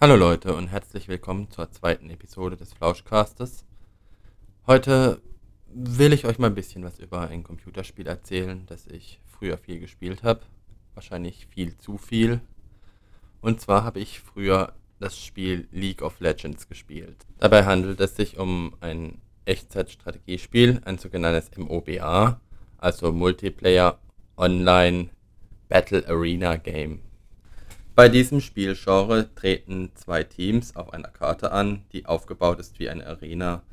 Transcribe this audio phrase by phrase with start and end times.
[0.00, 3.64] Hallo Leute und herzlich willkommen zur zweiten Episode des Flauschcastes.
[4.68, 5.20] Heute
[5.74, 9.80] will ich euch mal ein bisschen was über ein Computerspiel erzählen, das ich früher viel
[9.80, 10.42] gespielt habe.
[10.94, 12.40] Wahrscheinlich viel zu viel.
[13.40, 17.26] Und zwar habe ich früher das Spiel League of Legends gespielt.
[17.40, 22.40] Dabei handelt es sich um ein Echtzeitstrategiespiel, ein sogenanntes MOBA,
[22.76, 23.98] also Multiplayer
[24.36, 25.08] Online
[25.68, 27.00] Battle Arena Game.
[27.98, 33.04] Bei diesem Spielgenre treten zwei Teams auf einer Karte an, die aufgebaut ist wie eine
[33.04, 33.64] Arena.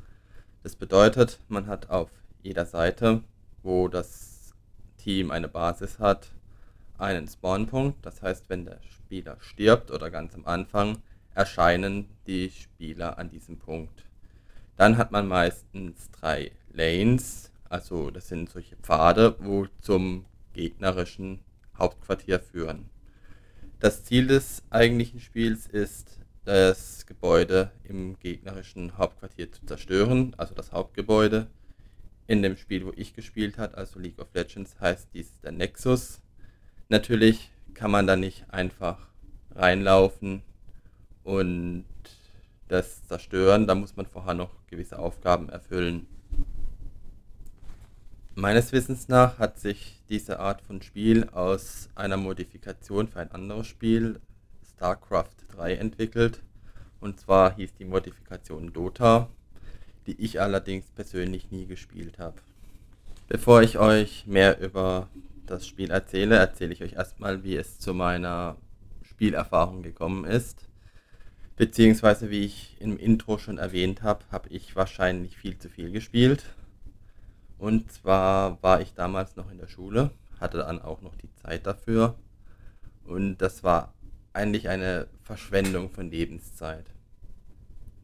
[0.64, 2.10] Das bedeutet, man hat auf
[2.42, 3.22] jeder Seite,
[3.62, 4.52] wo das
[4.96, 6.32] Team eine Basis hat,
[6.98, 8.04] einen Spawnpunkt.
[8.04, 10.98] Das heißt, wenn der Spieler stirbt oder ganz am Anfang,
[11.32, 14.06] erscheinen die Spieler an diesem Punkt.
[14.74, 21.44] Dann hat man meistens drei Lanes, also das sind solche Pfade, wo zum gegnerischen
[21.78, 22.90] Hauptquartier führen.
[23.78, 30.72] Das Ziel des eigentlichen Spiels ist, das Gebäude im gegnerischen Hauptquartier zu zerstören, also das
[30.72, 31.48] Hauptgebäude.
[32.26, 36.22] In dem Spiel, wo ich gespielt habe, also League of Legends, heißt dies der Nexus.
[36.88, 39.08] Natürlich kann man da nicht einfach
[39.54, 40.42] reinlaufen
[41.22, 41.84] und
[42.68, 43.66] das zerstören.
[43.66, 46.06] Da muss man vorher noch gewisse Aufgaben erfüllen.
[48.38, 53.66] Meines Wissens nach hat sich diese Art von Spiel aus einer Modifikation für ein anderes
[53.66, 54.20] Spiel,
[54.74, 56.42] StarCraft 3, entwickelt.
[57.00, 59.30] Und zwar hieß die Modifikation Dota,
[60.06, 62.36] die ich allerdings persönlich nie gespielt habe.
[63.26, 65.08] Bevor ich euch mehr über
[65.46, 68.58] das Spiel erzähle, erzähle ich euch erstmal, wie es zu meiner
[69.00, 70.68] Spielerfahrung gekommen ist.
[71.56, 76.44] Beziehungsweise, wie ich im Intro schon erwähnt habe, habe ich wahrscheinlich viel zu viel gespielt
[77.58, 81.66] und zwar war ich damals noch in der Schule, hatte dann auch noch die Zeit
[81.66, 82.16] dafür.
[83.04, 83.94] Und das war
[84.32, 86.86] eigentlich eine Verschwendung von Lebenszeit.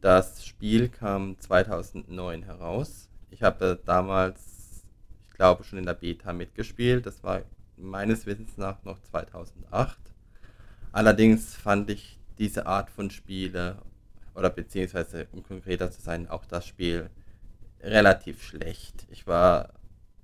[0.01, 3.09] Das Spiel kam 2009 heraus.
[3.29, 4.85] Ich habe damals,
[5.27, 7.05] ich glaube, schon in der Beta mitgespielt.
[7.05, 7.41] Das war
[7.77, 9.99] meines Wissens nach noch 2008.
[10.91, 13.77] Allerdings fand ich diese Art von Spiele,
[14.35, 17.09] oder beziehungsweise um konkreter zu sein, auch das Spiel
[17.83, 19.05] relativ schlecht.
[19.11, 19.73] Ich war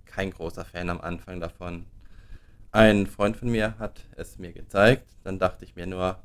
[0.06, 1.86] kein großer Fan am Anfang davon.
[2.72, 5.06] Ein Freund von mir hat es mir gezeigt.
[5.24, 6.20] Dann dachte ich mir nur,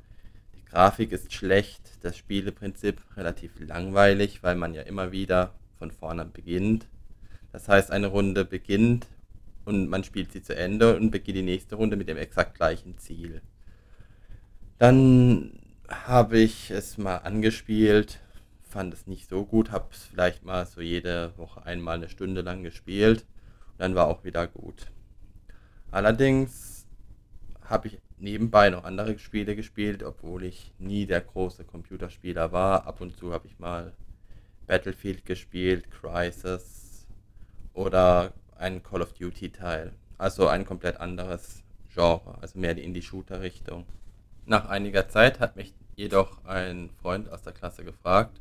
[0.54, 6.24] die Grafik ist schlecht, das Spieleprinzip relativ langweilig, weil man ja immer wieder von vorne
[6.24, 6.86] beginnt.
[7.52, 9.06] Das heißt, eine Runde beginnt
[9.64, 12.98] und man spielt sie zu Ende und beginnt die nächste Runde mit dem exakt gleichen
[12.98, 13.42] Ziel.
[14.78, 18.20] Dann habe ich es mal angespielt,
[18.74, 22.40] fand es nicht so gut, habe es vielleicht mal so jede Woche einmal eine Stunde
[22.40, 23.24] lang gespielt
[23.70, 24.90] und dann war auch wieder gut.
[25.92, 26.84] Allerdings
[27.62, 32.88] habe ich nebenbei noch andere Spiele gespielt, obwohl ich nie der große Computerspieler war.
[32.88, 33.92] Ab und zu habe ich mal
[34.66, 37.06] Battlefield gespielt, Crisis
[37.74, 39.92] oder einen Call of Duty Teil.
[40.18, 41.62] Also ein komplett anderes
[41.94, 43.86] Genre, also mehr in die Shooter-Richtung.
[44.46, 48.40] Nach einiger Zeit hat mich jedoch ein Freund aus der Klasse gefragt,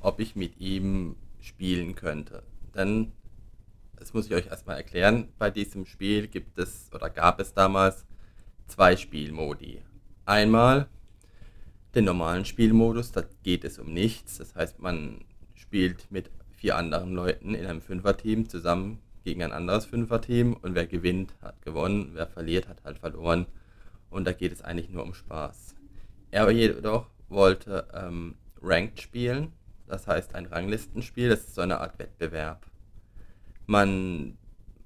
[0.00, 2.42] ob ich mit ihm spielen könnte.
[2.74, 3.12] Denn,
[3.96, 8.06] das muss ich euch erstmal erklären, bei diesem Spiel gibt es oder gab es damals
[8.66, 9.82] zwei Spielmodi.
[10.24, 10.88] Einmal
[11.94, 14.38] den normalen Spielmodus, da geht es um nichts.
[14.38, 19.86] Das heißt, man spielt mit vier anderen Leuten in einem Fünferteam zusammen gegen ein anderes
[19.86, 23.46] Fünferteam und wer gewinnt, hat gewonnen, wer verliert, hat halt verloren.
[24.10, 25.74] Und da geht es eigentlich nur um Spaß.
[26.30, 29.52] Er jedoch wollte ähm, Ranked spielen
[29.88, 32.66] das heißt ein Ranglistenspiel, das ist so eine Art Wettbewerb.
[33.66, 34.38] Man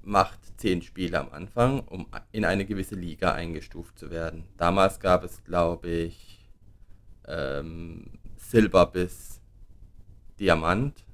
[0.03, 4.45] macht zehn Spiele am Anfang, um in eine gewisse Liga eingestuft zu werden.
[4.57, 6.49] Damals gab es, glaube ich,
[7.26, 9.41] ähm, Silber bis
[10.38, 11.05] Diamant.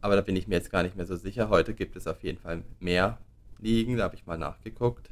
[0.00, 1.48] Aber da bin ich mir jetzt gar nicht mehr so sicher.
[1.48, 3.18] Heute gibt es auf jeden Fall mehr
[3.58, 5.10] Ligen, da habe ich mal nachgeguckt.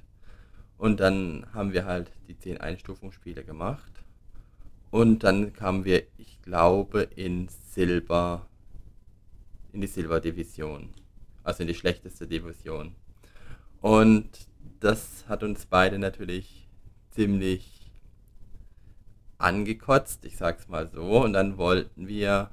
[0.76, 3.99] Und dann haben wir halt die zehn Einstufungsspiele gemacht.
[4.90, 8.46] Und dann kamen wir, ich glaube, in Silber,
[9.72, 10.90] in die Silber-Division.
[11.44, 12.94] Also in die schlechteste Division.
[13.80, 14.28] Und
[14.80, 16.68] das hat uns beide natürlich
[17.10, 17.90] ziemlich
[19.38, 21.22] angekotzt, ich sag's mal so.
[21.22, 22.50] Und dann wollten wir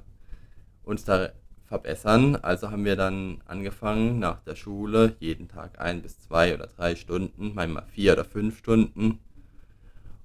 [0.84, 1.30] uns da
[1.64, 2.36] verbessern.
[2.36, 6.96] Also haben wir dann angefangen nach der Schule, jeden Tag ein bis zwei oder drei
[6.96, 9.18] Stunden, manchmal vier oder fünf Stunden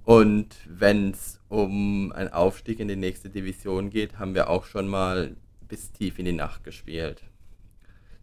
[0.04, 4.86] und wenn es um einen Aufstieg in die nächste Division geht, haben wir auch schon
[4.86, 5.36] mal
[5.66, 7.22] bis tief in die Nacht gespielt.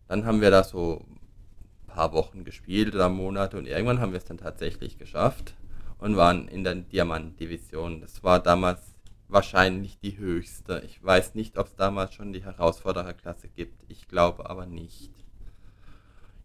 [0.07, 4.19] Dann haben wir da so ein paar Wochen gespielt oder Monate und irgendwann haben wir
[4.19, 5.55] es dann tatsächlich geschafft
[5.97, 8.01] und waren in der Diamant-Division.
[8.01, 8.93] Das war damals
[9.27, 10.83] wahrscheinlich die höchste.
[10.85, 13.85] Ich weiß nicht, ob es damals schon die Herausfordererklasse gibt.
[13.87, 15.11] Ich glaube aber nicht.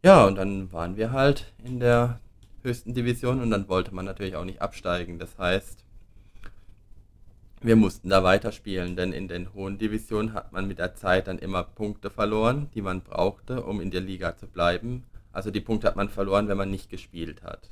[0.04, 2.20] Ja, und dann waren wir halt in der
[2.66, 5.18] höchsten Division und dann wollte man natürlich auch nicht absteigen.
[5.18, 5.84] Das heißt,
[7.62, 11.38] wir mussten da weiterspielen, denn in den hohen Divisionen hat man mit der Zeit dann
[11.38, 15.04] immer Punkte verloren, die man brauchte, um in der Liga zu bleiben.
[15.32, 17.70] Also die Punkte hat man verloren, wenn man nicht gespielt hat.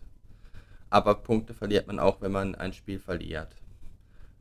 [0.90, 3.56] Aber Punkte verliert man auch, wenn man ein Spiel verliert.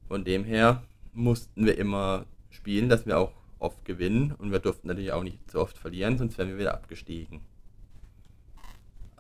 [0.08, 0.84] Von dem her
[1.14, 5.50] mussten wir immer spielen, dass wir auch oft gewinnen und wir durften natürlich auch nicht
[5.50, 7.42] so oft verlieren, sonst wären wir wieder abgestiegen.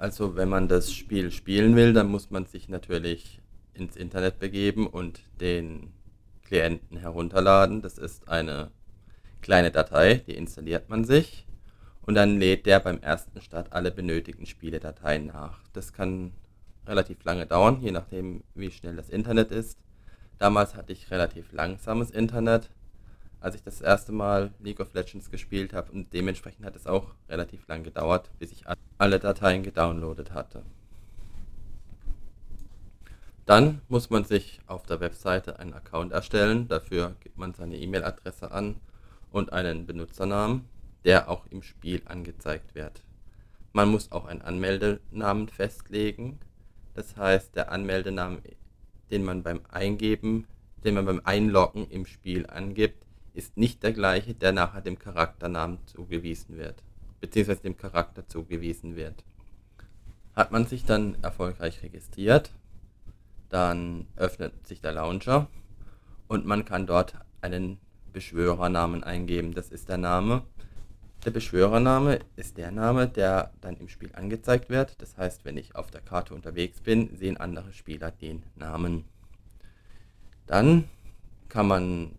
[0.03, 3.39] Also wenn man das Spiel spielen will, dann muss man sich natürlich
[3.73, 5.93] ins Internet begeben und den
[6.43, 7.81] Klienten herunterladen.
[7.81, 8.69] Das ist eine
[9.41, 11.47] kleine Datei, die installiert man sich
[12.01, 15.61] und dann lädt der beim ersten Start alle benötigten Spieledateien nach.
[15.71, 16.33] Das kann
[16.85, 19.79] relativ lange dauern, je nachdem wie schnell das Internet ist.
[20.37, 22.69] Damals hatte ich relativ langsames Internet,
[23.43, 27.13] als ich das erste Mal League of Legends gespielt habe und dementsprechend hat es auch
[27.27, 28.63] relativ lang gedauert, bis ich
[28.97, 30.63] alle Dateien gedownloadet hatte.
[33.45, 36.69] Dann muss man sich auf der Webseite einen Account erstellen.
[36.69, 38.77] Dafür gibt man seine E-Mail-Adresse an
[39.29, 40.63] und einen Benutzernamen,
[41.03, 43.03] der auch im Spiel angezeigt wird.
[43.73, 46.39] Man muss auch einen Anmeldenamen festlegen.
[46.93, 48.41] Das heißt, der Anmeldenamen,
[49.11, 50.47] den man beim Eingeben,
[50.85, 53.02] den man beim Einloggen im Spiel angibt,
[53.33, 56.83] ist nicht der gleiche, der nachher dem Charakternamen zugewiesen wird,
[57.19, 59.23] beziehungsweise dem Charakter zugewiesen wird.
[60.35, 62.51] Hat man sich dann erfolgreich registriert,
[63.49, 65.47] dann öffnet sich der Launcher
[66.27, 67.77] und man kann dort einen
[68.11, 69.53] Beschwörernamen eingeben.
[69.53, 70.43] Das ist der Name.
[71.25, 75.01] Der Beschwörername ist der Name, der dann im Spiel angezeigt wird.
[75.01, 79.05] Das heißt, wenn ich auf der Karte unterwegs bin, sehen andere Spieler den Namen.
[80.47, 80.89] Dann
[81.47, 82.15] kann man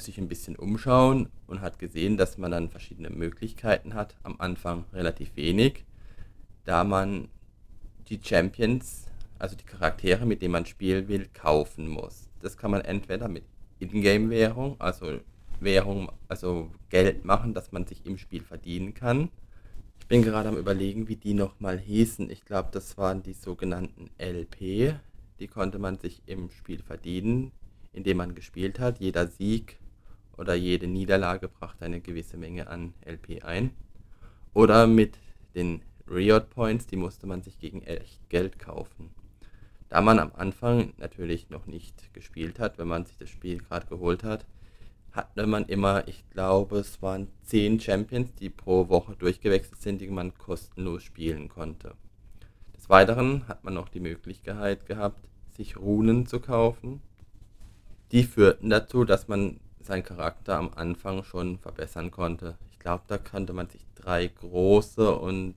[0.00, 4.16] sich ein bisschen umschauen und hat gesehen, dass man dann verschiedene Möglichkeiten hat.
[4.22, 5.84] Am Anfang relativ wenig,
[6.64, 7.28] da man
[8.08, 9.08] die Champions
[9.38, 12.28] also die Charaktere, mit denen man spielen will, kaufen muss.
[12.40, 13.44] Das kann man entweder mit
[13.78, 15.20] Ingame-Währung, also
[15.60, 19.30] Währung, also Geld machen, dass man sich im Spiel verdienen kann.
[20.00, 22.30] Ich bin gerade am überlegen, wie die nochmal hießen.
[22.30, 24.94] Ich glaube, das waren die sogenannten LP.
[25.38, 27.52] Die konnte man sich im Spiel verdienen,
[27.92, 29.00] indem man gespielt hat.
[29.00, 29.78] Jeder Sieg
[30.38, 33.72] oder jede Niederlage brachte eine gewisse Menge an LP ein.
[34.54, 35.18] Oder mit
[35.54, 39.10] den Riot Points, die musste man sich gegen echt Geld kaufen.
[39.88, 43.86] Da man am Anfang natürlich noch nicht gespielt hat, wenn man sich das Spiel gerade
[43.86, 44.46] geholt hat,
[45.12, 50.08] hatte man immer, ich glaube, es waren 10 Champions, die pro Woche durchgewechselt sind, die
[50.08, 51.94] man kostenlos spielen konnte.
[52.76, 55.20] Des Weiteren hat man noch die Möglichkeit gehabt,
[55.50, 57.00] sich Runen zu kaufen.
[58.12, 59.58] Die führten dazu, dass man
[59.88, 62.56] seinen Charakter am Anfang schon verbessern konnte.
[62.70, 65.54] Ich glaube, da konnte man sich drei große und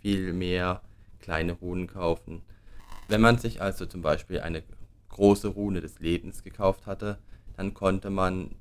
[0.00, 0.80] viel mehr
[1.20, 2.42] kleine Runen kaufen.
[3.08, 4.62] Wenn man sich also zum Beispiel eine
[5.10, 7.18] große Rune des Lebens gekauft hatte,
[7.56, 8.54] dann konnte man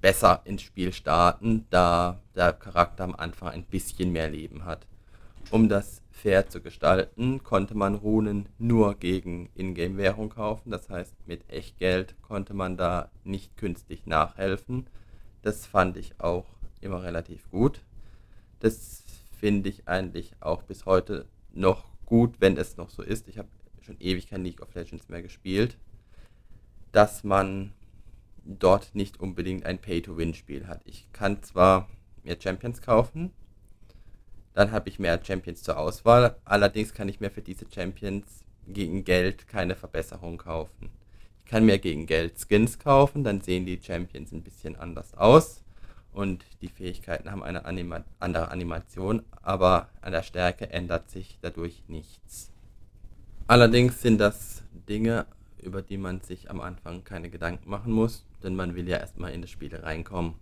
[0.00, 4.86] besser ins Spiel starten, da der Charakter am Anfang ein bisschen mehr Leben hat.
[5.50, 11.48] Um das fair zu gestalten, konnte man Runen nur gegen Ingame-Währung kaufen, das heißt mit
[11.50, 14.86] Echtgeld konnte man da nicht künstlich nachhelfen.
[15.42, 16.46] Das fand ich auch
[16.80, 17.82] immer relativ gut.
[18.60, 19.04] Das
[19.38, 23.28] finde ich eigentlich auch bis heute noch gut, wenn es noch so ist.
[23.28, 23.48] Ich habe
[23.82, 25.76] schon ewig kein League of Legends mehr gespielt,
[26.92, 27.72] dass man
[28.44, 30.80] dort nicht unbedingt ein Pay-to-Win-Spiel hat.
[30.86, 31.88] Ich kann zwar
[32.24, 33.32] mehr Champions kaufen,
[34.56, 39.04] dann habe ich mehr Champions zur Auswahl, allerdings kann ich mir für diese Champions gegen
[39.04, 40.88] Geld keine Verbesserung kaufen.
[41.44, 45.62] Ich kann mir gegen Geld Skins kaufen, dann sehen die Champions ein bisschen anders aus
[46.10, 51.82] und die Fähigkeiten haben eine Anima andere Animation, aber an der Stärke ändert sich dadurch
[51.86, 52.50] nichts.
[53.48, 55.26] Allerdings sind das Dinge,
[55.58, 59.32] über die man sich am Anfang keine Gedanken machen muss, denn man will ja erstmal
[59.32, 60.32] in das Spiel reinkommen.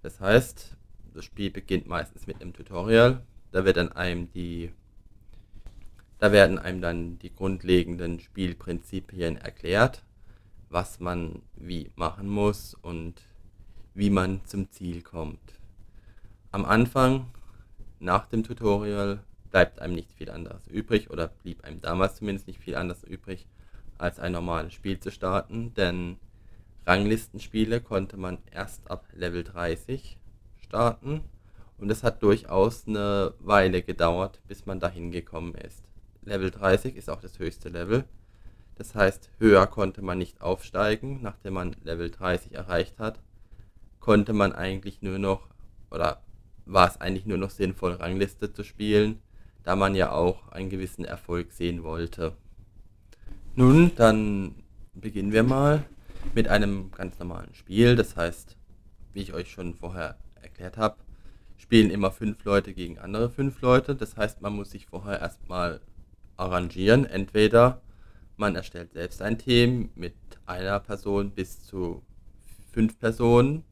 [0.00, 0.74] Das heißt,
[1.16, 4.72] das Spiel beginnt meistens mit einem Tutorial, da wird dann einem die
[6.18, 10.02] da werden einem dann die grundlegenden Spielprinzipien erklärt,
[10.70, 13.22] was man wie machen muss und
[13.94, 15.60] wie man zum Ziel kommt.
[16.52, 17.26] Am Anfang,
[17.98, 22.60] nach dem Tutorial, bleibt einem nicht viel anderes übrig oder blieb einem damals zumindest nicht
[22.60, 23.46] viel anderes übrig,
[23.98, 26.16] als ein normales Spiel zu starten, denn
[26.86, 30.18] Ranglistenspiele konnte man erst ab Level 30
[30.66, 31.22] starten
[31.78, 35.84] und es hat durchaus eine Weile gedauert, bis man dahin gekommen ist.
[36.22, 38.04] Level 30 ist auch das höchste Level.
[38.76, 43.20] Das heißt, höher konnte man nicht aufsteigen, nachdem man Level 30 erreicht hat,
[44.00, 45.48] konnte man eigentlich nur noch,
[45.90, 46.22] oder
[46.66, 49.20] war es eigentlich nur noch sinnvoll, Rangliste zu spielen,
[49.62, 52.36] da man ja auch einen gewissen Erfolg sehen wollte.
[53.54, 54.62] Nun, dann
[54.94, 55.84] beginnen wir mal
[56.34, 57.96] mit einem ganz normalen Spiel.
[57.96, 58.56] Das heißt,
[59.12, 60.18] wie ich euch schon vorher
[60.56, 60.96] erklärt habe,
[61.58, 63.94] spielen immer fünf Leute gegen andere fünf Leute.
[63.94, 65.80] Das heißt, man muss sich vorher erstmal
[66.36, 67.04] arrangieren.
[67.04, 67.82] Entweder
[68.36, 70.14] man erstellt selbst ein Team mit
[70.46, 72.02] einer Person bis zu
[72.72, 73.64] fünf Personen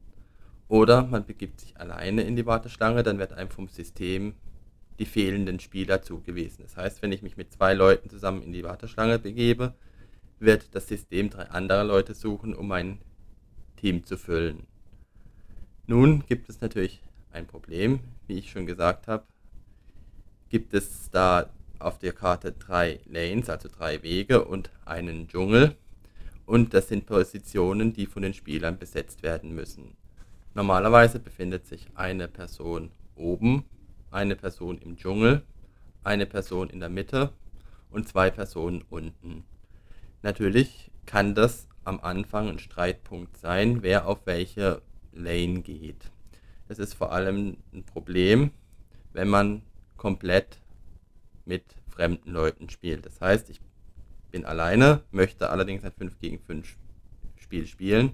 [0.67, 4.33] oder man begibt sich alleine in die Warteschlange, dann wird einem vom System
[4.97, 6.63] die fehlenden Spieler zugewiesen.
[6.63, 9.73] Das heißt, wenn ich mich mit zwei Leuten zusammen in die Warteschlange begebe,
[10.39, 12.99] wird das System drei andere Leute suchen, um mein
[13.75, 14.65] Team zu füllen.
[15.87, 17.01] Nun gibt es natürlich
[17.31, 19.23] ein Problem, wie ich schon gesagt habe.
[20.49, 25.75] Gibt es da auf der Karte drei Lanes, also drei Wege und einen Dschungel.
[26.47, 29.95] Und das sind Positionen, die von den Spielern besetzt werden müssen.
[30.55, 33.65] Normalerweise befindet sich eine Person oben,
[34.09, 35.43] eine Person im Dschungel,
[36.03, 37.31] eine Person in der Mitte
[37.91, 39.43] und zwei Personen unten.
[40.23, 44.81] Natürlich kann das am Anfang ein Streitpunkt sein, wer auf welche
[45.15, 46.11] Lane geht.
[46.67, 48.51] Das ist vor allem ein Problem,
[49.13, 49.61] wenn man
[49.97, 50.59] komplett
[51.45, 53.05] mit fremden Leuten spielt.
[53.05, 53.61] Das heißt, ich
[54.31, 56.77] bin alleine, möchte allerdings ein 5 gegen 5
[57.37, 58.11] Spiel spielen,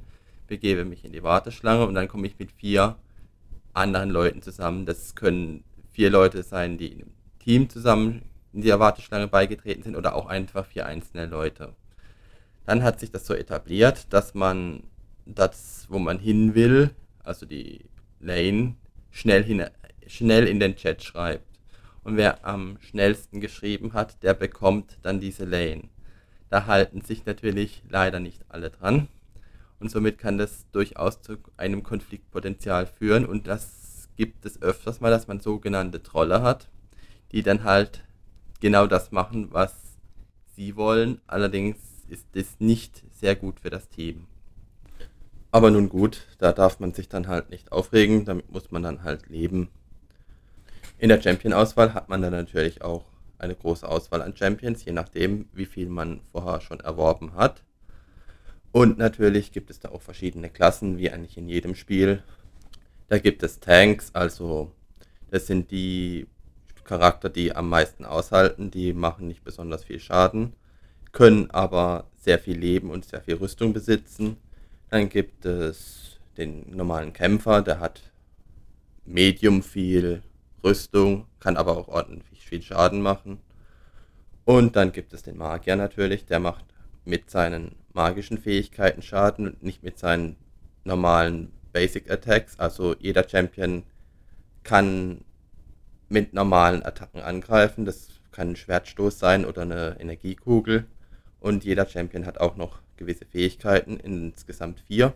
[0.47, 2.97] begebe mich in die Warteschlange und dann komme ich mit vier
[3.73, 4.85] anderen Leuten zusammen.
[4.85, 9.95] Das können vier Leute sein, die in einem Team zusammen in die Warteschlange beigetreten sind
[9.95, 11.73] oder auch einfach vier einzelne Leute.
[12.65, 14.83] Dann hat sich das so etabliert, dass man
[15.25, 16.91] das, wo man hin will,
[17.23, 17.85] also die
[18.19, 18.75] Lane,
[19.09, 19.65] schnell, hin,
[20.07, 21.45] schnell in den Chat schreibt.
[22.03, 25.89] Und wer am schnellsten geschrieben hat, der bekommt dann diese Lane.
[26.49, 29.07] Da halten sich natürlich leider nicht alle dran.
[29.79, 33.25] Und somit kann das durchaus zu einem Konfliktpotenzial führen.
[33.25, 36.69] Und das gibt es öfters mal, dass man sogenannte Trolle hat,
[37.31, 38.03] die dann halt
[38.59, 39.73] genau das machen, was
[40.55, 41.21] sie wollen.
[41.27, 41.77] Allerdings
[42.09, 44.27] ist es nicht sehr gut für das Team.
[45.51, 49.03] Aber nun gut, da darf man sich dann halt nicht aufregen, damit muss man dann
[49.03, 49.69] halt leben.
[50.97, 53.05] In der Champion-Auswahl hat man dann natürlich auch
[53.37, 57.63] eine große Auswahl an Champions, je nachdem, wie viel man vorher schon erworben hat.
[58.71, 62.23] Und natürlich gibt es da auch verschiedene Klassen, wie eigentlich in jedem Spiel.
[63.09, 64.71] Da gibt es Tanks, also
[65.29, 66.27] das sind die
[66.85, 70.53] Charakter, die am meisten aushalten, die machen nicht besonders viel Schaden,
[71.11, 74.37] können aber sehr viel Leben und sehr viel Rüstung besitzen.
[74.91, 78.01] Dann gibt es den normalen Kämpfer, der hat
[79.05, 80.21] medium viel
[80.65, 83.39] Rüstung, kann aber auch ordentlich viel Schaden machen.
[84.43, 86.65] Und dann gibt es den Magier natürlich, der macht
[87.05, 90.35] mit seinen magischen Fähigkeiten Schaden und nicht mit seinen
[90.83, 92.59] normalen Basic Attacks.
[92.59, 93.83] Also jeder Champion
[94.63, 95.23] kann
[96.09, 97.85] mit normalen Attacken angreifen.
[97.85, 100.85] Das kann ein Schwertstoß sein oder eine Energiekugel.
[101.39, 105.13] Und jeder Champion hat auch noch gewisse Fähigkeiten, insgesamt vier.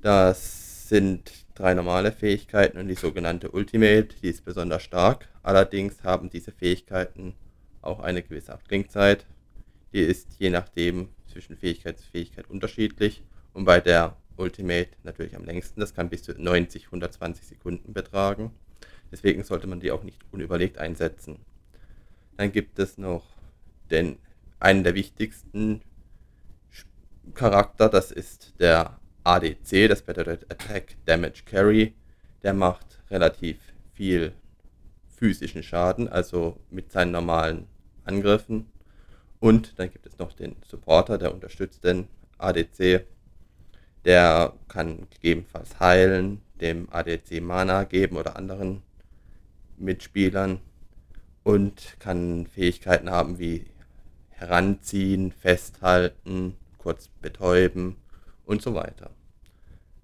[0.00, 5.28] Das sind drei normale Fähigkeiten und die sogenannte Ultimate, die ist besonders stark.
[5.42, 7.34] Allerdings haben diese Fähigkeiten
[7.80, 9.26] auch eine gewisse Abklingzeit.
[9.92, 13.22] Die ist je nachdem zwischen Fähigkeit zu Fähigkeit unterschiedlich
[13.52, 15.80] und bei der Ultimate natürlich am längsten.
[15.80, 18.50] Das kann bis zu 90, 120 Sekunden betragen.
[19.10, 21.38] Deswegen sollte man die auch nicht unüberlegt einsetzen.
[22.36, 23.24] Dann gibt es noch
[23.90, 24.18] den
[24.58, 25.82] einen der wichtigsten
[27.34, 31.94] Charakter, das ist der ADC, das bedeutet Attack Damage Carry.
[32.42, 33.58] Der macht relativ
[33.94, 34.32] viel
[35.06, 37.66] physischen Schaden, also mit seinen normalen
[38.04, 38.66] Angriffen.
[39.38, 43.04] Und dann gibt es noch den Supporter, der unterstützt den ADC.
[44.04, 48.82] Der kann gegebenenfalls heilen, dem ADC Mana geben oder anderen
[49.78, 50.60] Mitspielern
[51.44, 53.66] und kann Fähigkeiten haben wie
[54.30, 57.96] heranziehen, festhalten, kurz betäuben
[58.44, 59.10] und so weiter.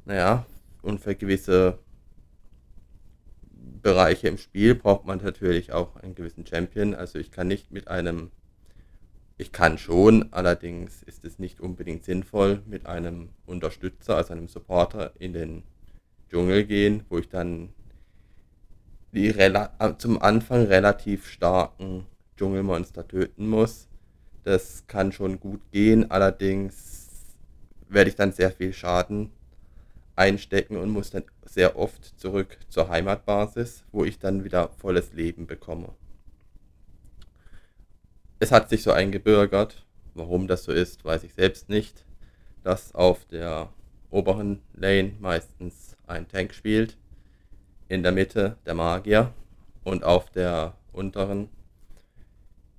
[0.05, 0.47] Naja,
[0.81, 1.79] und für gewisse
[3.83, 6.95] Bereiche im Spiel braucht man natürlich auch einen gewissen Champion.
[6.95, 8.31] Also ich kann nicht mit einem,
[9.37, 15.13] ich kann schon, allerdings ist es nicht unbedingt sinnvoll, mit einem Unterstützer, also einem Supporter
[15.19, 15.65] in den
[16.31, 17.71] Dschungel gehen, wo ich dann
[19.13, 19.35] die
[19.99, 22.07] zum Anfang relativ starken
[22.37, 23.88] Dschungelmonster töten muss
[24.49, 27.09] das kann schon gut gehen, allerdings
[27.89, 29.31] werde ich dann sehr viel Schaden
[30.17, 35.47] einstecken und muss dann sehr oft zurück zur Heimatbasis, wo ich dann wieder volles Leben
[35.47, 35.91] bekomme.
[38.39, 42.05] Es hat sich so eingebürgert, warum das so ist, weiß ich selbst nicht.
[42.63, 43.69] Dass auf der
[44.11, 46.97] oberen Lane meistens ein Tank spielt,
[47.89, 49.33] in der Mitte der Magier
[49.85, 51.51] und auf der unteren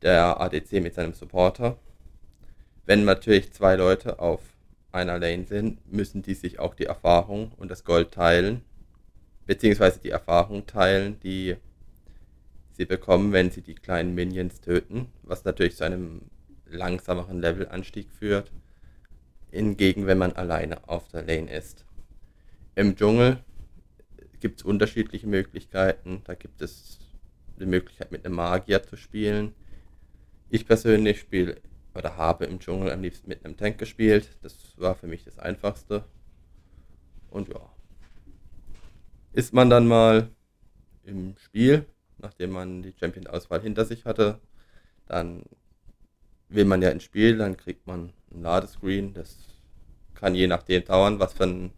[0.02, 1.78] der ADC mit seinem Supporter.
[2.86, 4.42] Wenn natürlich zwei Leute auf
[4.92, 8.62] einer Lane sind, müssen die sich auch die Erfahrung und das Gold teilen,
[9.46, 11.56] beziehungsweise die Erfahrung teilen, die
[12.72, 16.22] sie bekommen, wenn sie die kleinen Minions töten, was natürlich zu einem
[16.66, 18.52] langsameren Levelanstieg führt,
[19.52, 21.86] hingegen wenn man alleine auf der Lane ist.
[22.76, 23.40] Im Dschungel
[24.40, 27.00] gibt es unterschiedliche Möglichkeiten, da gibt es
[27.60, 29.54] die Möglichkeit mit einem Magier zu spielen.
[30.50, 31.58] Ich persönlich spiele
[31.94, 34.38] oder habe im Dschungel am liebsten mit einem Tank gespielt.
[34.42, 36.06] Das war für mich das Einfachste.
[37.30, 37.72] Und ja.
[39.34, 40.30] Ist man dann mal
[41.04, 41.86] im Spiel,
[42.18, 44.40] nachdem man die Champion-Auswahl hinter sich hatte,
[45.06, 45.44] dann
[46.50, 49.14] will man ja ins Spiel, dann kriegt man ein Ladescreen.
[49.14, 49.38] Das
[50.16, 51.72] kann je nachdem dauern, was für einen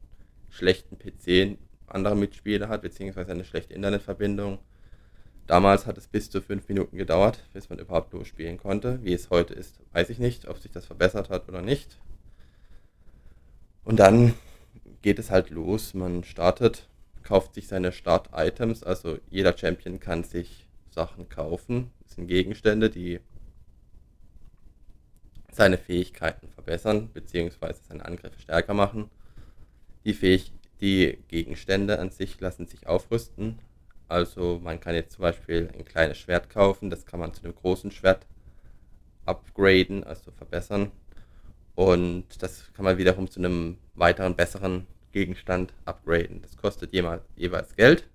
[0.49, 4.59] schlechten PC andere Mitspieler hat, beziehungsweise eine schlechte Internetverbindung.
[5.51, 9.03] Damals hat es bis zu fünf Minuten gedauert, bis man überhaupt losspielen konnte.
[9.03, 11.99] Wie es heute ist, weiß ich nicht, ob sich das verbessert hat oder nicht.
[13.83, 14.33] Und dann
[15.01, 15.93] geht es halt los.
[15.93, 16.87] Man startet,
[17.23, 18.83] kauft sich seine Start-Items.
[18.83, 21.91] Also jeder Champion kann sich Sachen kaufen.
[22.03, 23.19] Das sind Gegenstände, die
[25.51, 29.09] seine Fähigkeiten verbessern, beziehungsweise seine Angriffe stärker machen.
[30.05, 33.59] Die, Fähig die Gegenstände an sich lassen sich aufrüsten,
[34.11, 37.55] also man kann jetzt zum Beispiel ein kleines Schwert kaufen, das kann man zu einem
[37.55, 38.27] großen Schwert
[39.25, 40.91] upgraden, also verbessern.
[41.75, 46.41] Und das kann man wiederum zu einem weiteren, besseren Gegenstand upgraden.
[46.41, 48.07] Das kostet jeweils Geld.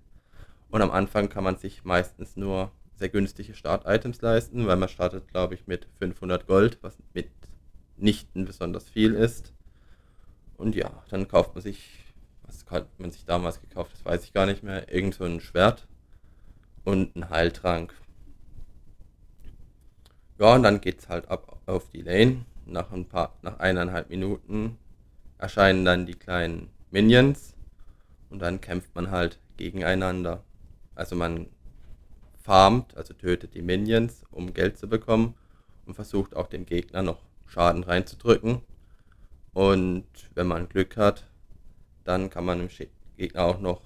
[0.69, 5.27] Und am Anfang kann man sich meistens nur sehr günstige Start-Items leisten, weil man startet,
[5.27, 9.53] glaube ich, mit 500 Gold, was mitnichten besonders viel ist.
[10.57, 12.03] Und ja, dann kauft man sich
[12.47, 15.39] was hat man sich damals gekauft, das weiß ich gar nicht mehr, irgend so ein
[15.39, 15.87] Schwert
[16.83, 17.93] und ein Heiltrank.
[20.39, 22.45] Ja, und dann geht's halt ab auf die Lane.
[22.65, 24.77] Nach ein paar, nach eineinhalb Minuten
[25.37, 27.55] erscheinen dann die kleinen Minions
[28.29, 30.43] und dann kämpft man halt gegeneinander.
[30.95, 31.47] Also man
[32.43, 35.35] farmt, also tötet die Minions, um Geld zu bekommen
[35.85, 38.61] und versucht auch dem Gegner noch Schaden reinzudrücken.
[39.53, 40.05] Und
[40.35, 41.25] wenn man Glück hat,
[42.07, 42.69] dann kann man dem
[43.17, 43.81] Gegner auch noch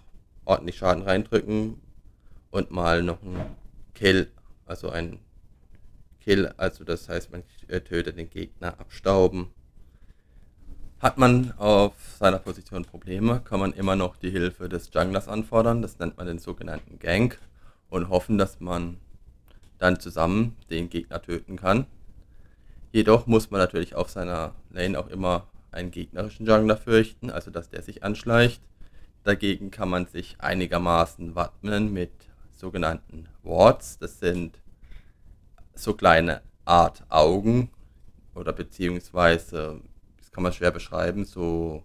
[0.45, 1.81] ordentlich Schaden reindrücken
[2.51, 3.55] und mal noch einen
[3.93, 4.31] Kill,
[4.65, 5.19] also ein
[6.19, 9.49] Kill, also das heißt, man tötet den Gegner abstauben.
[10.99, 15.81] Hat man auf seiner Position Probleme, kann man immer noch die Hilfe des Junglers anfordern,
[15.81, 17.39] das nennt man den sogenannten Gank
[17.89, 18.97] und hoffen, dass man
[19.79, 21.88] dann zusammen den Gegner töten kann.
[22.91, 27.69] Jedoch muss man natürlich auf seiner Lane auch immer einen gegnerischen Jungler fürchten, also dass
[27.69, 28.62] der sich anschleicht.
[29.23, 32.12] Dagegen kann man sich einigermaßen wappnen mit
[32.51, 33.97] sogenannten Wards.
[33.99, 34.60] Das sind
[35.73, 37.69] so kleine Art Augen
[38.36, 39.81] oder beziehungsweise,
[40.17, 41.84] das kann man schwer beschreiben, so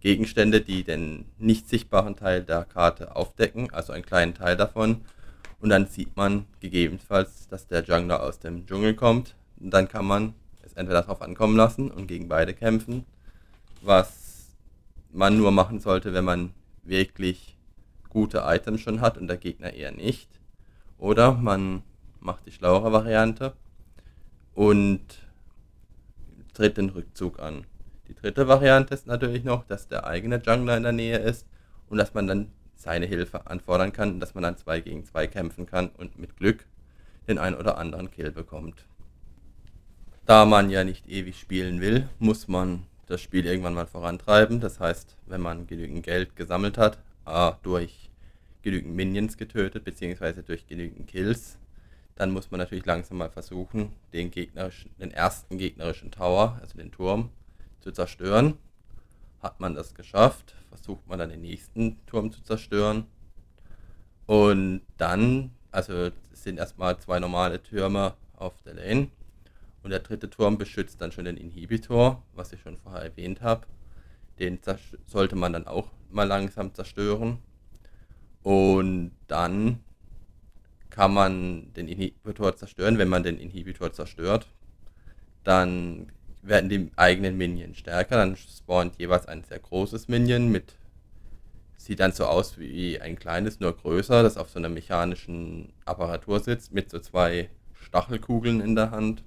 [0.00, 5.04] Gegenstände, die den nicht sichtbaren Teil der Karte aufdecken, also einen kleinen Teil davon.
[5.58, 9.34] Und dann sieht man gegebenenfalls, dass der Jungler aus dem Dschungel kommt.
[9.58, 10.34] Und dann kann man
[10.76, 13.04] entweder darauf ankommen lassen und gegen beide kämpfen,
[13.82, 14.48] was
[15.12, 17.56] man nur machen sollte, wenn man wirklich
[18.08, 20.28] gute Items schon hat und der Gegner eher nicht.
[20.98, 21.82] Oder man
[22.20, 23.54] macht die schlauere Variante
[24.54, 25.02] und
[26.54, 27.66] tritt den Rückzug an.
[28.08, 31.46] Die dritte Variante ist natürlich noch, dass der eigene Jungler in der Nähe ist
[31.88, 35.66] und dass man dann seine Hilfe anfordern kann, dass man dann zwei gegen zwei kämpfen
[35.66, 36.64] kann und mit Glück
[37.28, 38.86] den ein oder anderen Kill bekommt.
[40.26, 44.58] Da man ja nicht ewig spielen will, muss man das Spiel irgendwann mal vorantreiben.
[44.58, 48.10] Das heißt, wenn man genügend Geld gesammelt hat, A, durch
[48.62, 51.58] genügend Minions getötet, beziehungsweise durch genügend Kills,
[52.16, 56.90] dann muss man natürlich langsam mal versuchen, den, gegnerischen, den ersten gegnerischen Tower, also den
[56.90, 57.30] Turm,
[57.78, 58.54] zu zerstören.
[59.40, 63.06] Hat man das geschafft, versucht man dann den nächsten Turm zu zerstören.
[64.26, 69.08] Und dann, also es sind erstmal zwei normale Türme auf der Lane
[69.86, 73.68] und der dritte Turm beschützt dann schon den Inhibitor, was ich schon vorher erwähnt habe.
[74.40, 74.58] Den
[75.06, 77.38] sollte man dann auch mal langsam zerstören.
[78.42, 79.78] Und dann
[80.90, 82.98] kann man den Inhibitor zerstören.
[82.98, 84.48] Wenn man den Inhibitor zerstört,
[85.44, 86.10] dann
[86.42, 88.16] werden die eigenen Minions stärker.
[88.16, 90.74] Dann spawnt jeweils ein sehr großes Minion mit,
[91.76, 96.40] sieht dann so aus wie ein kleines, nur größer, das auf so einer mechanischen Apparatur
[96.40, 99.22] sitzt, mit so zwei Stachelkugeln in der Hand.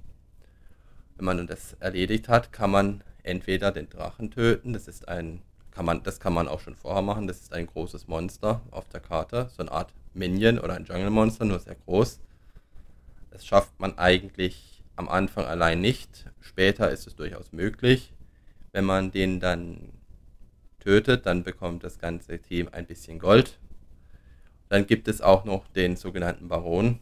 [1.19, 5.83] Wenn man das erledigt hat, kann man entweder den Drachen töten, das ist ein, kann
[5.83, 9.01] man, das kann man auch schon vorher machen, das ist ein großes Monster auf der
[9.01, 12.21] Karte, so eine Art Minion oder ein Jungle Monster, nur sehr groß.
[13.31, 16.25] Das schafft man eigentlich am Anfang allein nicht.
[16.39, 18.13] Später ist es durchaus möglich.
[18.71, 19.91] Wenn man den dann
[20.79, 23.59] tötet, dann bekommt das ganze Team ein bisschen Gold.
[24.69, 26.99] Dann gibt es auch noch den sogenannten Baron.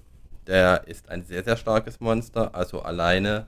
[0.47, 2.55] Der ist ein sehr, sehr starkes Monster.
[2.55, 3.47] Also alleine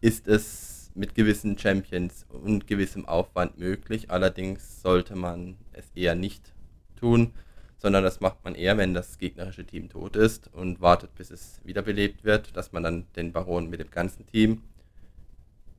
[0.00, 4.10] ist es mit gewissen Champions und gewissem Aufwand möglich.
[4.10, 6.52] Allerdings sollte man es eher nicht
[6.96, 7.32] tun,
[7.76, 11.60] sondern das macht man eher, wenn das gegnerische Team tot ist und wartet, bis es
[11.64, 14.62] wiederbelebt wird, dass man dann den Baron mit dem ganzen Team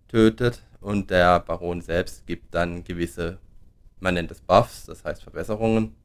[0.07, 3.37] tötet und der Baron selbst gibt dann gewisse,
[3.99, 5.95] man nennt es Buffs, das heißt Verbesserungen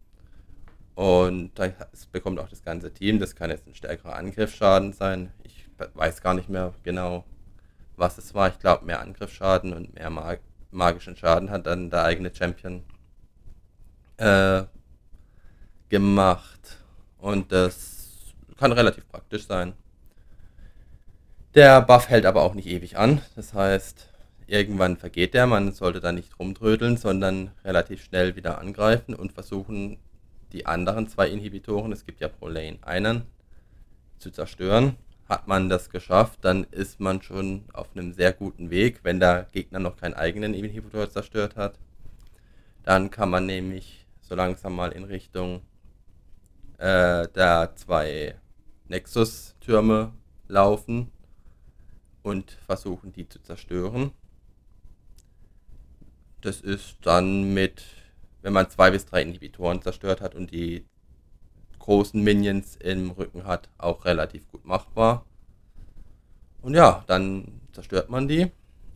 [0.94, 1.74] und dann
[2.12, 3.18] bekommt auch das ganze Team.
[3.18, 5.33] Das kann jetzt ein stärkerer Angriffsschaden sein.
[5.44, 7.24] Ich weiß gar nicht mehr genau,
[7.96, 8.48] was es war.
[8.48, 10.40] Ich glaube, mehr Angriffsschaden und mehr mag
[10.74, 12.83] magischen Schaden hat dann der eigene Champion
[14.16, 14.64] äh,
[15.88, 16.78] gemacht.
[17.18, 19.74] Und das kann relativ praktisch sein.
[21.54, 23.22] Der Buff hält aber auch nicht ewig an.
[23.37, 24.09] Das heißt,
[24.46, 25.46] irgendwann vergeht der.
[25.46, 29.98] Man sollte da nicht rumtrödeln, sondern relativ schnell wieder angreifen und versuchen,
[30.52, 33.22] die anderen zwei Inhibitoren, es gibt ja pro Lane einen,
[34.18, 34.96] zu zerstören.
[35.28, 39.46] Hat man das geschafft, dann ist man schon auf einem sehr guten Weg, wenn der
[39.52, 41.78] Gegner noch keinen eigenen Inhibitor zerstört hat.
[42.82, 45.62] Dann kann man nämlich so langsam mal in Richtung
[46.78, 48.34] äh, der zwei
[48.88, 50.12] Nexus-Türme
[50.48, 51.10] laufen
[52.22, 54.12] und versuchen, die zu zerstören.
[56.42, 57.82] Das ist dann mit
[58.44, 60.84] wenn man zwei bis drei Inhibitoren zerstört hat und die
[61.78, 65.24] großen Minions im Rücken hat, auch relativ gut machbar.
[66.62, 68.50] Und ja, dann zerstört man die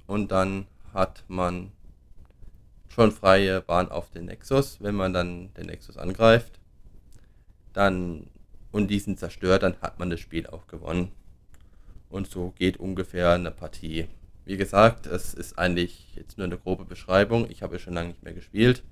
[0.07, 1.73] und dann hat man
[2.89, 6.59] schon freie Bahn auf den Nexus, wenn man dann den Nexus angreift.
[7.73, 8.29] Dann
[8.73, 11.13] und diesen zerstört, dann hat man das Spiel auch gewonnen.
[12.11, 14.09] Und so geht ungefähr eine Partie.
[14.45, 17.51] Wie gesagt, es ist eigentlich jetzt nur eine grobe Beschreibung.
[17.51, 18.83] Ich habe schon lange nicht mehr gespielt.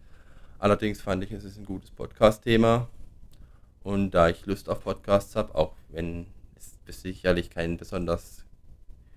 [0.58, 2.88] Allerdings fand ich, es ist ein gutes Podcast-Thema.
[3.82, 6.26] Und da ich Lust auf Podcasts habe, auch wenn
[6.92, 8.44] sicherlich keine besonders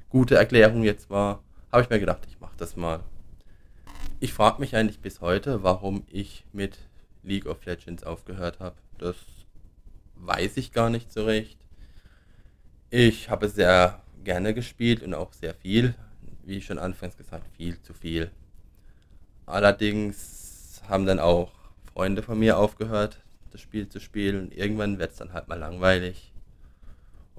[0.10, 3.02] gute Erklärung jetzt war, habe ich mir gedacht, ich mache das mal.
[4.20, 6.78] Ich frage mich eigentlich bis heute, warum ich mit
[7.24, 8.76] League of Legends aufgehört habe.
[8.98, 9.16] Das
[10.16, 11.58] weiß ich gar nicht so recht.
[12.90, 15.94] Ich habe sehr gerne gespielt und auch sehr viel.
[16.44, 18.32] Wie schon anfangs gesagt, viel zu viel.
[19.46, 21.52] Allerdings haben dann auch
[21.94, 23.20] Freunde von mir aufgehört,
[23.52, 24.46] das Spiel zu spielen.
[24.46, 26.34] Und irgendwann wird es dann halt mal langweilig.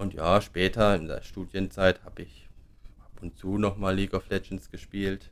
[0.01, 2.49] Und ja, später in der Studienzeit habe ich
[3.01, 5.31] ab und zu nochmal League of Legends gespielt.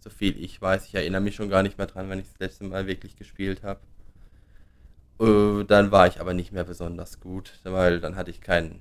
[0.00, 2.38] So viel ich weiß, ich erinnere mich schon gar nicht mehr dran, wenn ich das
[2.38, 3.80] letzte Mal wirklich gespielt habe.
[5.18, 8.80] Äh, dann war ich aber nicht mehr besonders gut, weil dann hatte ich kein,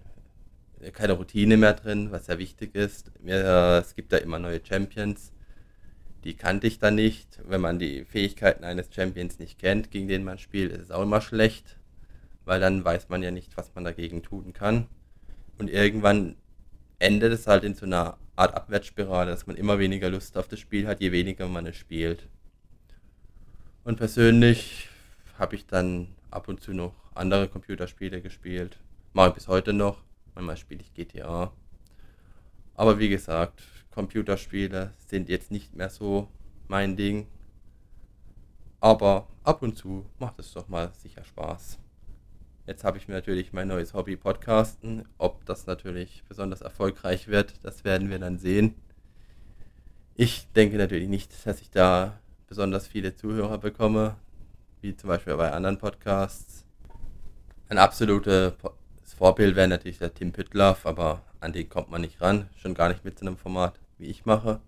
[0.91, 3.11] keine Routine mehr drin, was ja wichtig ist.
[3.23, 5.31] es gibt da immer neue Champions
[6.25, 7.39] die kannte ich dann nicht.
[7.45, 11.03] Wenn man die Fähigkeiten eines Champions nicht kennt, gegen den man spielt, ist es auch
[11.03, 11.77] immer schlecht,
[12.43, 14.87] weil dann weiß man ja nicht, was man dagegen tun kann.
[15.57, 16.35] Und irgendwann
[16.99, 20.59] endet es halt in so einer Art Abwärtsspirale, dass man immer weniger Lust auf das
[20.59, 22.27] Spiel hat, je weniger man es spielt.
[23.83, 24.89] Und persönlich
[25.37, 28.77] habe ich dann ab und zu noch andere Computerspiele gespielt.
[29.13, 30.03] Mache ich bis heute noch.
[30.33, 31.51] Manchmal spiele ich GTA.
[32.75, 36.27] Aber wie gesagt, Computerspiele sind jetzt nicht mehr so
[36.67, 37.27] mein Ding.
[38.81, 41.79] Aber ab und zu macht es doch mal sicher Spaß.
[42.67, 45.05] Jetzt habe ich mir natürlich mein neues Hobby Podcasten.
[45.19, 48.73] Ob das natürlich besonders erfolgreich wird, das werden wir dann sehen.
[50.15, 54.15] Ich denke natürlich nicht, dass ich da besonders viele Zuhörer bekomme,
[54.81, 56.65] wie zum Beispiel bei anderen Podcasts.
[57.69, 58.53] Ein absolutes
[59.15, 62.89] Vorbild wäre natürlich der Tim Püttlaff, aber an den kommt man nicht ran, schon gar
[62.89, 64.59] nicht mit so einem Format wie ich mache.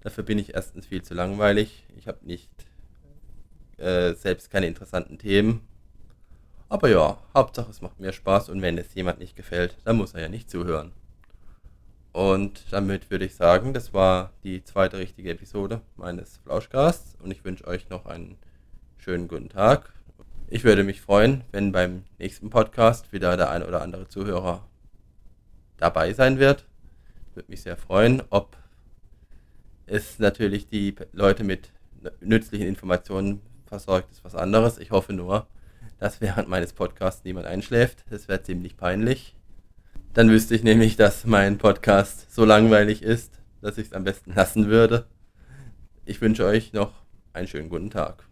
[0.00, 1.86] Dafür bin ich erstens viel zu langweilig.
[1.96, 2.50] Ich habe nicht
[3.76, 5.67] äh, selbst keine interessanten Themen.
[6.70, 10.12] Aber ja, Hauptsache es macht mir Spaß und wenn es jemand nicht gefällt, dann muss
[10.12, 10.92] er ja nicht zuhören.
[12.12, 17.44] Und damit würde ich sagen, das war die zweite richtige Episode meines Flauschcasts und ich
[17.44, 18.36] wünsche euch noch einen
[18.98, 19.92] schönen guten Tag.
[20.48, 24.66] Ich würde mich freuen, wenn beim nächsten Podcast wieder der ein oder andere Zuhörer
[25.78, 26.66] dabei sein wird.
[27.34, 28.56] Würde mich sehr freuen, ob
[29.86, 31.70] es natürlich die Leute mit
[32.20, 34.78] nützlichen Informationen versorgt, ist was anderes.
[34.78, 35.46] Ich hoffe nur,
[35.98, 38.04] dass während meines Podcasts niemand einschläft.
[38.10, 39.34] Das wäre ziemlich peinlich.
[40.14, 44.34] Dann wüsste ich nämlich, dass mein Podcast so langweilig ist, dass ich es am besten
[44.34, 45.06] lassen würde.
[46.04, 46.92] Ich wünsche euch noch
[47.32, 48.27] einen schönen guten Tag.